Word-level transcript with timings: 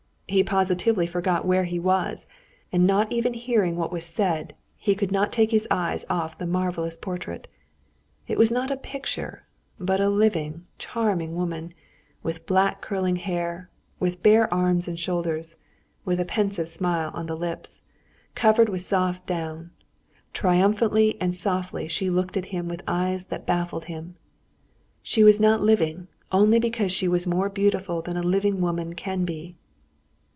He 0.31 0.45
positively 0.45 1.07
forgot 1.07 1.43
where 1.43 1.65
he 1.65 1.77
was, 1.77 2.25
and 2.71 2.87
not 2.87 3.11
even 3.11 3.33
hearing 3.33 3.75
what 3.75 3.91
was 3.91 4.05
said, 4.05 4.55
he 4.77 4.95
could 4.95 5.11
not 5.11 5.29
take 5.29 5.51
his 5.51 5.67
eyes 5.69 6.05
off 6.09 6.37
the 6.37 6.45
marvelous 6.47 6.95
portrait. 6.95 7.49
It 8.29 8.37
was 8.37 8.49
not 8.49 8.71
a 8.71 8.77
picture, 8.77 9.43
but 9.77 9.99
a 9.99 10.07
living, 10.07 10.65
charming 10.77 11.35
woman, 11.35 11.73
with 12.23 12.45
black 12.45 12.79
curling 12.79 13.17
hair, 13.17 13.69
with 13.99 14.23
bare 14.23 14.47
arms 14.53 14.87
and 14.87 14.97
shoulders, 14.97 15.57
with 16.05 16.17
a 16.17 16.23
pensive 16.23 16.69
smile 16.69 17.11
on 17.13 17.25
the 17.25 17.35
lips, 17.35 17.81
covered 18.33 18.69
with 18.69 18.79
soft 18.79 19.25
down; 19.25 19.71
triumphantly 20.31 21.17
and 21.19 21.35
softly 21.35 21.89
she 21.89 22.09
looked 22.09 22.37
at 22.37 22.45
him 22.55 22.69
with 22.69 22.83
eyes 22.87 23.25
that 23.25 23.45
baffled 23.45 23.85
him. 23.85 24.15
She 25.03 25.25
was 25.25 25.41
not 25.41 25.59
living 25.59 26.07
only 26.31 26.57
because 26.57 26.93
she 26.93 27.09
was 27.09 27.27
more 27.27 27.49
beautiful 27.49 28.01
than 28.01 28.15
a 28.15 28.23
living 28.23 28.61
woman 28.61 28.93
can 28.95 29.25
be. 29.25 29.55